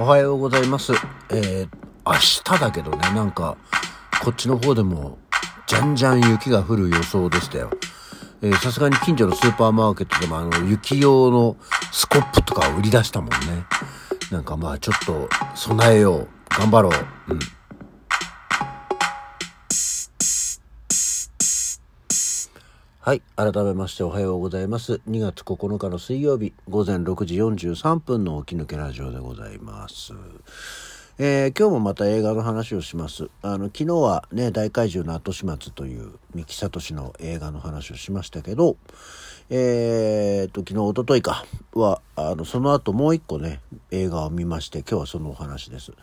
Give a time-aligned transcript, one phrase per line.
[0.00, 0.94] おはようございます。
[1.28, 1.68] えー、
[2.06, 3.58] 明日だけどね、なんか、
[4.24, 5.18] こっちの方でも、
[5.66, 7.70] じゃんじゃん雪が降る予想でしたよ。
[8.40, 11.58] えーさすがに近所のスーパーマーケットでもあの、雪用の
[11.92, 13.66] スコップとか売り出したもんね。
[14.30, 16.28] なんかまあちょっと、備えよう。
[16.48, 17.34] 頑張ろう。
[17.34, 17.38] うん。
[23.10, 23.22] はい。
[23.34, 25.00] 改めましておはようございます。
[25.10, 30.12] 2月9日の水曜日、午前6時43分の起き抜けラジオでございます。
[31.18, 33.28] えー今日もまた映画の話をします。
[33.42, 38.76] あの、昨日はね、大怪獣の後始末という三木聡の映画の話をしましたけど、
[39.50, 43.60] えーっと、昨日、一昨日か、は、あの、その後もう一個ね、
[43.90, 45.92] 映画を見まして、今日はそのお話です。
[45.92, 45.94] い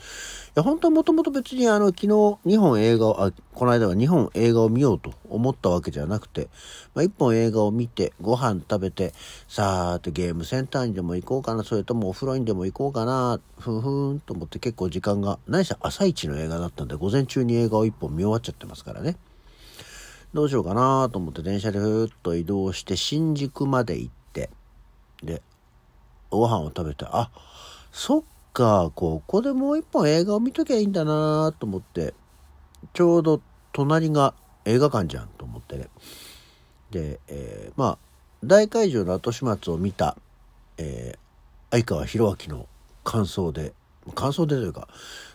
[0.56, 6.50] や、本当はもともと別にあの、昨日、2本映画を、あ、この間は2本映画を見ようと思ったわけじゃなくて、
[6.96, 9.14] まあ、1本映画を見て、ご飯食べて、
[9.48, 19.18] さーてゲームセンターにでも行こうかな、それともお風呂にでも行こうかな、ふんふんと思って結構時間が、何せ朝一の映画だったんで、午前中に映画を1本見終わっちゃってますからね。
[20.34, 24.50] どうしようかなと思って電車でふーっと移動して新宿まで行って、
[25.24, 25.42] で、
[26.30, 27.30] ご飯を食べて、あ、
[27.92, 32.14] そっか、ここでもう一本映画を見ときゃいいんだなと思って、
[32.94, 33.42] ちょうど
[33.74, 34.34] 隣が
[34.66, 35.88] 映画館じゃんと思ってね。
[36.92, 37.98] で、えーまあ、
[38.44, 40.18] 大怪獣の後始末を見た、
[40.78, 41.20] えー
[41.70, 42.66] 相川博明の
[43.04, 43.74] 感想で、
[44.16, 44.88] 感想でというか、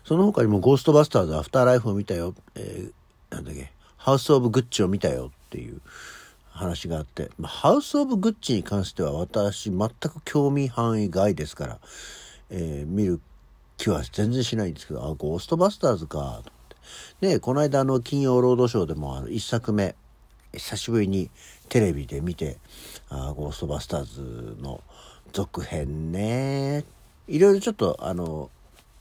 [0.03, 5.81] その他にもゴーストバスターズアフターライフを見たよ、えーなんだっけ、ハウス・オブ・グッチを見たよっていう
[6.53, 11.79] 話があって、まあ、ハウス・オブ・グッチに関しては私全く興味範囲外ですから、
[12.51, 13.21] えー見る
[13.79, 16.43] 気は全然しないんですけど、あ、ゴーストバスターズか、っ
[17.21, 17.27] て。
[17.27, 19.97] で、この間あの、金曜ロードショーでもあの、一作目、
[20.53, 21.31] 久しぶりに
[21.69, 22.59] テレビで見て、
[23.09, 24.83] あゴーストバスターズの
[25.33, 26.85] 続編ね。
[27.27, 28.51] いろいろちょっとあの、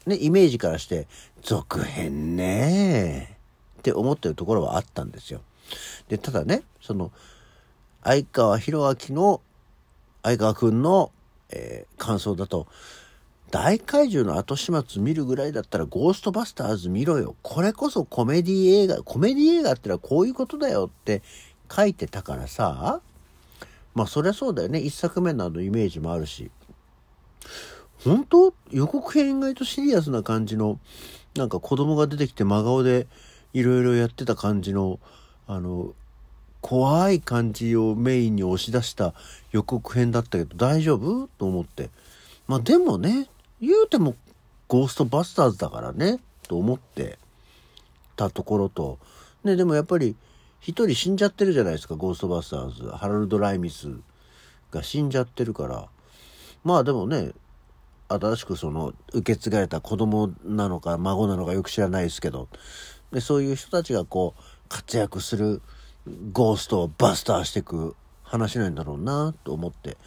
[0.05, 1.07] ね、イメージからして、
[1.41, 3.37] 続編ね
[3.79, 5.41] って思ってるところはあったんですよ。
[6.07, 7.11] で、ただね、その、
[8.03, 9.41] 相川博明の、
[10.23, 11.11] 相川くんの、
[11.49, 12.67] えー感想だと、
[13.51, 17.35] 大怪獣の後始末見るぐらいだったらゴーストバスターズ見ろよ。
[17.41, 21.21] これこそコメディ映画、コメディ映画ってのはこういうことだよって
[21.69, 23.01] 書いてたからさ、
[23.93, 24.79] まあそりゃそうだよね。
[24.79, 26.49] 一作目のあのイメージもあるし。
[28.05, 28.53] 本当？
[28.71, 30.79] 予告編意外とシリアスな感じの、
[31.35, 33.05] なんか子供が出てきて真顔で
[33.53, 34.99] いろいろやってた感じの、
[35.45, 35.93] あの、
[36.61, 39.13] 怖い感じをメインに押し出した
[39.51, 41.27] 予告編だったけど大丈夫？
[41.37, 41.89] と思って。
[42.47, 43.27] まあでもね、
[43.59, 44.15] 言うても
[44.67, 47.17] ゴーストバスターズだからね、と思って
[48.15, 48.99] たところと、
[49.43, 50.15] ね、でもやっぱり
[50.59, 52.89] 一人死んじゃってるじゃないですか、ゴーストバスターズ。
[52.89, 53.89] ハラルド・ライミス
[54.69, 55.87] が死んじゃってるから。
[56.63, 57.31] まあでもね、
[58.07, 62.47] 新しくその受け継がれた子供なのか孫なのかよく知らないですけど、
[63.11, 65.61] で、そういう人たちがこう活躍する
[66.31, 69.97] ゴーストをバスターしていく話なんだろうなと思って。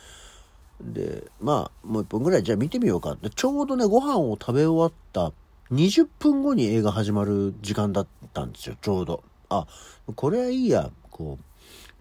[0.80, 5.32] で、まあもう一本ぐらいじゃあ見てみようかって、ちょうどね、ご飯を食べ終わった
[5.72, 9.22] 20分後に映画始まる時間だったんですよ、ちょうど。
[9.48, 9.66] あ、
[10.14, 11.44] これはいいや、こう、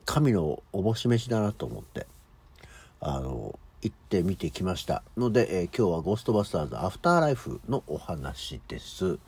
[0.05, 2.07] 神のおぼし飯だなと思って。
[2.99, 5.03] あの、行ってみてきました。
[5.17, 9.19] ので、えー今日はゴーストバスターズアフターライフのお話です。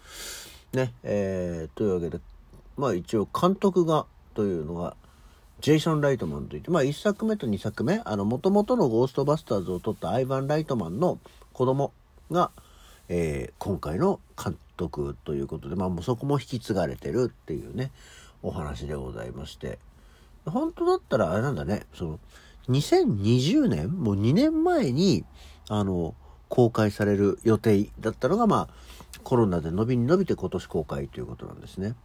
[0.73, 2.19] ね、えーというわけで、
[2.77, 4.05] まあ一応監督が、
[4.35, 4.95] というのが、
[5.61, 11.19] ジェイソン・ライトマンといって、まあ1作目と2作目、あの、元々のゴーストバスターズを撮ったアイヴァン・ライトマンの
[11.53, 11.91] 子供
[12.29, 12.51] が、
[13.09, 17.91] えー今回の監督ということで、まあもうそこも引き継がれてるっていうね、
[18.43, 19.79] お話でございまして。
[20.45, 22.19] 本当だったらあれなんだね、その、
[22.69, 25.25] 2020年もう2年前に、
[25.69, 26.13] あの、
[26.49, 31.95] 公開される予定だったのが、まあ、コロナで伸びに伸びて今年公開ということなんですね。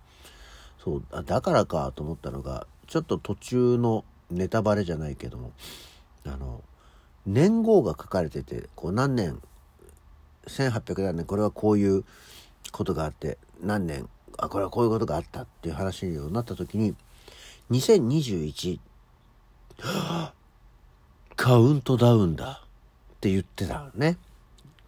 [0.83, 5.53] そう、あだからかと思ったのが、ちょっと途中のネタバレじゃないけども、
[6.27, 6.63] あの、
[7.27, 9.41] 年号が書かれてて、こう何年、
[10.47, 12.04] 1800何年、これはこういう
[12.72, 14.09] ことがあって、何年、
[14.39, 16.95] あ、これはこういうことがあったっていう話になった時に、
[17.71, 18.81] 2021、
[21.37, 24.19] カウントダウンだって言ってたのね。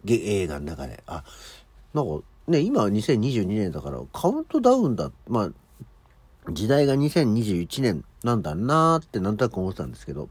[0.05, 1.01] 映画の中で。
[1.07, 1.23] あ、
[1.93, 5.11] なんかね、今は2022年だからカウントダウンだ。
[5.27, 5.49] まあ、
[6.49, 10.29] 時代が2021年なんだなーってなんとなく思ってたんですけど、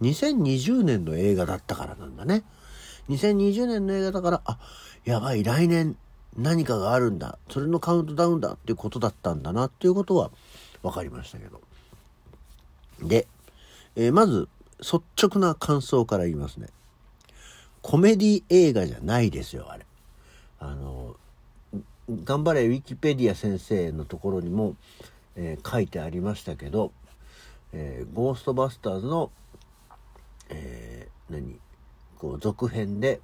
[0.00, 2.44] 2020年の映画だったからなんだね。
[3.08, 4.58] 2020年の映画だから、あ、
[5.04, 5.96] やばい、来年
[6.36, 7.38] 何かがあるんだ。
[7.50, 10.30] それのカウントダウンだっていうことだったんだなっていうことは
[10.82, 11.60] 分かりましたけど。
[13.02, 13.26] で、
[13.96, 14.48] えーまず、
[14.80, 16.68] 率直な感想から言いますね。
[17.82, 19.86] コメディ映画じゃないですよ、あれ。
[20.58, 21.16] あの
[22.24, 24.76] 頑張れウィキペディア先生のところにも、
[25.36, 26.92] えー、書いてありましたけど、
[27.72, 29.30] えー、ゴーストバスターズの、
[30.48, 31.58] えー、何？
[32.18, 33.20] こう続編で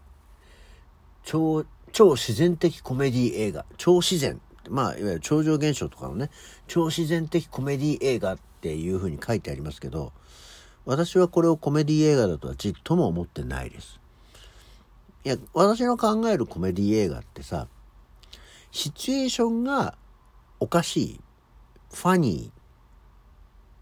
[1.23, 3.65] 超超自然的コメディ映画。
[3.77, 4.41] 超自然。
[4.69, 6.31] まあいわゆる超常現象とかのね。
[6.67, 10.13] 超自然的コメディ映画っていうふうに書いてありますけど
[10.85, 14.01] 私はこれをコメディ映画だとはちっとも思ってないです。
[15.25, 17.69] いや、私の考えるコメディ映画ってさ、
[18.71, 19.97] シチュエーションが
[20.61, 21.21] おかしい、
[21.93, 22.53] ファニ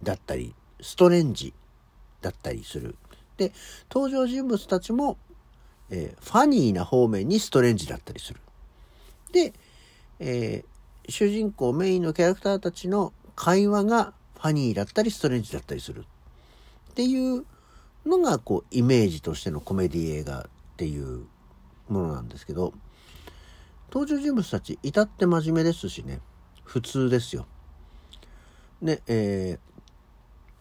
[0.02, 1.52] ーだったり、ストレンジ
[2.20, 2.96] だったりする。
[3.36, 3.52] で、
[3.90, 5.18] 登場人物たちも、
[5.90, 8.40] えー、ファニーな方面にストレンジだったりする。
[9.32, 9.52] で、
[10.18, 16.04] えー、主人公メインのキャラクターたちの会話がファニーだったりストレンジだったりする。
[16.90, 17.44] っていう
[18.04, 21.26] のが、こう、イメージとしてのコメディ映画っていう
[21.88, 22.72] ものなんですけど、
[23.92, 26.20] 登場人物たち、至って真面目ですしね、
[26.64, 27.46] 普通ですよ。
[28.82, 29.58] で、え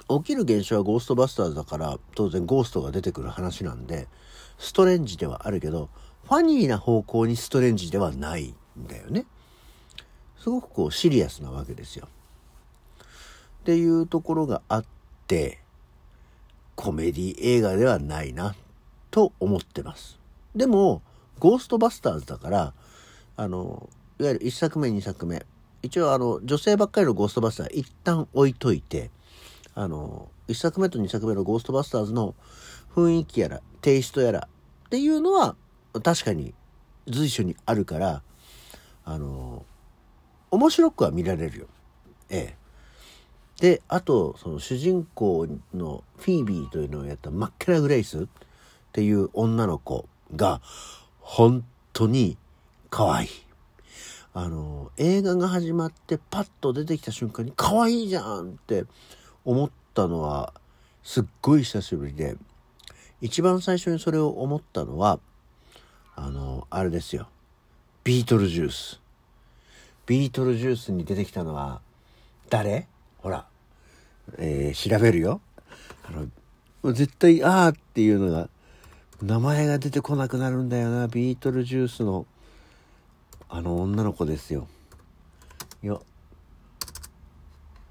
[0.07, 4.07] ー、起きる現象はゴーストバスターズだから、当然ゴーストが出てくる話なんで、
[4.57, 5.89] ストレンジではあるけど、
[6.23, 9.25] ファニーな方向にストレンジではないんだよね。
[10.39, 12.07] すごくこうシリアスなわけですよ。
[13.61, 14.85] っていうところがあっ
[15.27, 15.59] て、
[16.75, 18.55] コメディ映画ではないな
[19.11, 20.19] と思ってます。
[20.55, 21.01] でも、
[21.39, 22.73] ゴーストバスターズだから、
[23.35, 23.89] あの、
[24.19, 25.45] いわゆる1作目、2作目。
[25.81, 29.11] 一応あの、女性ばっかりのゴーストバスター一旦置いといて、
[29.75, 32.35] あの、1作目と2作目のゴーストバスターズの
[32.95, 34.47] 雰囲気やら、テイストやら
[34.87, 35.55] っていうのは
[36.03, 36.53] 確かに
[37.07, 38.21] 随所にあるから、
[39.05, 39.65] あの、
[40.51, 41.67] 面白くは見られるよ。
[42.29, 42.57] ええ。
[43.61, 48.27] で、あと、その主人公のフィービーというのをやったマッケラ・グレイスっ
[48.91, 50.61] ていう女の子が、
[51.19, 51.63] 本
[51.93, 52.37] 当に
[52.89, 53.29] 可愛い。
[54.33, 58.85] あの、映画が始まってパッと出てきた瞬間に可愛いじゃんって
[59.45, 60.53] 思ったのは、
[61.03, 62.35] すっごい久しぶりで、
[63.21, 65.19] 一番最初にそれを思ったのは、
[66.15, 67.29] あの、あれですよ。
[68.03, 69.01] ビートルジュース。
[70.05, 71.81] ビートルジュースに出てきたのは
[72.49, 72.87] 誰、
[73.17, 73.45] ほら、
[74.37, 75.41] えー、調べるよ。
[76.05, 78.49] あの、絶対、あーっていうのが、
[79.21, 81.07] 名前が出てこなくなるんだよな。
[81.07, 82.25] ビートルジュースの、
[83.49, 84.67] あの女の子ですよ。
[85.81, 86.03] よ。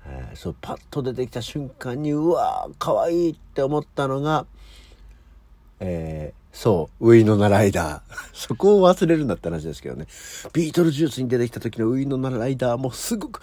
[0.07, 4.47] えー、そう、パッと出てきた瞬間に、うわー、かわいいって思ったのが、
[5.81, 8.03] えー、そう、ウィノナライダー。
[8.33, 10.07] そこを忘れるんだって話ですけどね。
[10.53, 13.41] ビートルジュースに出てきた時のウィノナライダーもすごく、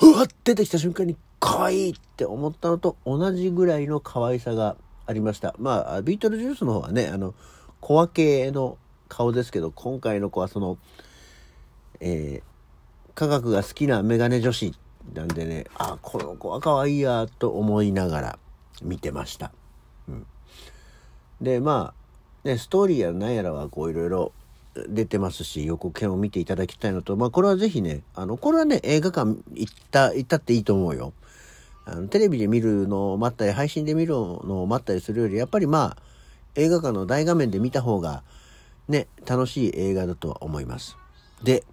[0.00, 5.54] うわっ出てきた瞬間に可愛いって思ったのと同じぐらいの可愛さがありました。
[5.58, 7.34] まあ、ビートルジュースの方はね、あの、
[7.80, 8.12] 小分
[8.44, 8.78] けの
[9.08, 10.78] 顔ですけど、今回の子はその、
[12.06, 14.74] えー、科学が好きなメガネ女子
[15.14, 18.38] なんでね、あ、この子は可愛いやと思いながら
[18.82, 19.52] 見てました。
[20.06, 20.26] うん。
[21.40, 21.94] で、ま
[22.44, 24.32] あ、ね、ストーリーやら何やらはこういろいろ
[24.86, 31.14] 出てますし、予告編を見ていただきたいのと、まあこれはぜひね、あの、これはね、映画館行った、行ったっていいと思うよ。
[31.86, 36.02] あの、テレビで見るのを待ったり、配信で見るのを待ったりするより、やっぱりまあ、
[36.54, 38.22] 映画館の大画面で見た方が、
[38.88, 40.98] ね、楽しい映画だとは思います。
[41.42, 41.64] で、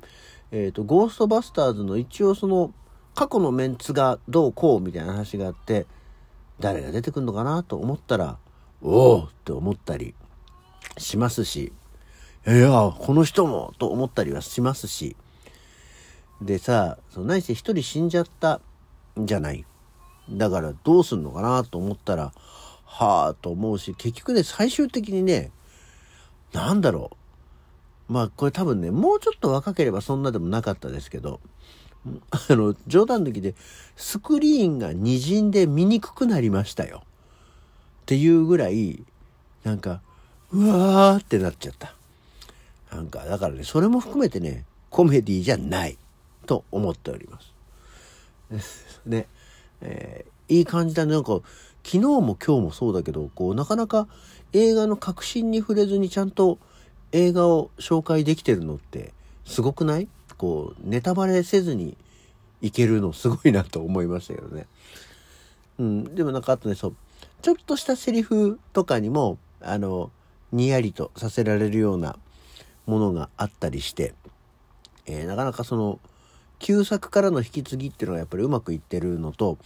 [0.52, 2.74] えっ、ー、と、ゴーストバスターズの一応その、
[3.16, 5.86] 過去のメンツがどうこうみたいな話があって、
[6.60, 8.38] 誰が出てくるのかなと思ったら、
[8.82, 10.16] おおって思ったり
[10.98, 11.74] しますし、
[12.48, 15.16] いや、この人もと思ったりはしますし、
[16.42, 18.62] でさ、その何せ一人死んじゃった
[19.20, 19.66] んじゃない。
[20.30, 22.34] だからどうすんのかなと思ったら、
[22.84, 25.52] はあと思うし、結局ね、最終的にね、
[26.52, 27.18] なんだろう。
[28.12, 31.40] まあこれ多分ね、もうちょっと若ければそんなでもなかったですけど、
[32.30, 33.56] あの、冗談抜きで、
[33.96, 37.04] スクリーンが滲んで見にくくなりましたよ。
[37.06, 39.02] っていうぐらい、
[39.64, 40.02] なんか、
[40.52, 41.96] うわーってなっちゃった。
[42.94, 45.98] なんか、だからね、それも含めてね、コメディじゃない
[46.46, 47.40] と思っておりま
[48.60, 49.00] す。
[49.06, 49.28] ね、
[49.80, 51.14] えー、いい感じだね。
[51.14, 51.40] なんか、
[51.86, 54.10] 昨日も今日もそうだけど、こう、なかなか
[54.52, 56.60] 映画の核心に触れずにちゃんと
[57.12, 59.14] 映画を紹介できてるのって
[59.46, 60.08] すごくない？
[60.38, 61.96] こう、ネタバレせずに
[62.62, 64.66] いけるのすごいなと思いましたけどね。
[65.78, 66.96] うん、でもなんかあとね、そう、
[67.42, 70.12] ちょっとしたセリフとかにも、あの、
[70.52, 72.18] にやりとさせられるような
[72.86, 74.14] ものがあったりして、
[75.06, 76.00] えー、なかなかその、
[76.60, 79.58] 旧作からの引き継ぎっていうのがやっぱりうまくいってるのと、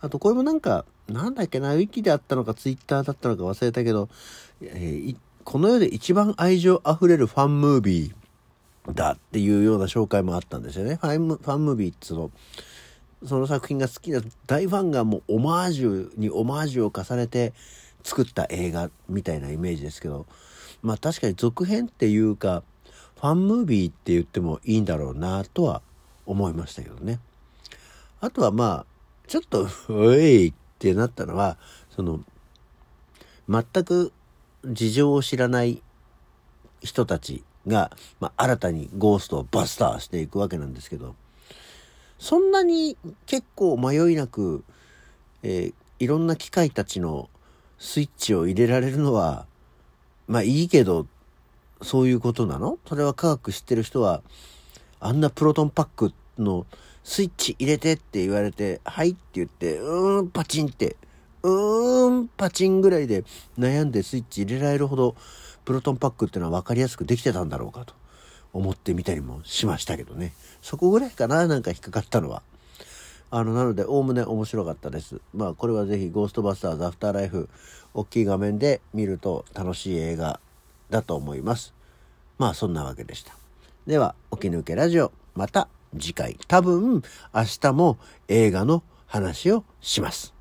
[0.00, 4.08] あとこれもなんか、なんだっけな、ウィキであったのかツイッターだったのか忘れたけど、
[4.62, 5.16] えー、
[5.50, 10.94] この世で一番愛情あふれるファンムービーだっていうような紹介もあったんですよね。
[10.94, 12.30] ファンファンムービーっつうの、
[13.26, 17.52] その作品が好きな大ファンがもうオマージュにオマージュを重ねて
[18.04, 20.24] 作った映画みたいなイメージですけど、
[20.82, 22.62] まあ確かに続編っていうか、
[23.16, 25.82] ファンムービーって言ってもいいんだろうなとは
[26.26, 27.18] 思いましたけどね。
[28.20, 28.86] あとはまあ、
[29.26, 31.58] ちょっと、おいってなったのは、
[31.90, 32.20] その、
[33.48, 34.12] 全く
[34.64, 35.82] 事情を知らない
[36.80, 37.90] 人たちが、
[38.20, 41.14] まあ、新たにゴーストをバスターしていくわけなんですけど、
[42.18, 44.64] そんなに結構迷いなく、
[45.42, 47.28] えー、いろんな機械たちの
[47.78, 49.46] スイッチを入れられるのは、
[50.28, 51.06] まあいいけど、
[51.82, 52.78] そういうことなの？
[52.86, 54.22] それは科学知ってる人は、
[55.00, 56.66] あんなプロトンパックの
[57.04, 60.96] スイッチ入れてって言われて、はいって言って、うーん、パチンって、
[61.42, 63.24] うーん、パチンぐらいで
[63.58, 65.16] 悩んでスイッチ入れられるほど、
[65.64, 67.94] プロトンパックっていうのは分かりやすくできてたんだろうかと
[68.52, 70.32] 思ってみたりもしましたけどね。
[70.62, 72.42] そこぐらいかな、なんか引っかかったのは。
[73.30, 75.20] あの、なので、おおむね面白かったです。
[75.32, 77.48] まあ、これはぜひ、ゴーストバスターズアフターライフ、
[77.94, 80.40] 大きい画面で見ると楽しい映画
[80.90, 81.72] だと思います。
[82.38, 83.36] まあ、そんなわけでした。
[83.86, 85.68] では、起き抜けラジオ、また
[85.98, 86.36] 次回。
[86.48, 90.39] 多分、明日も映画の話をします。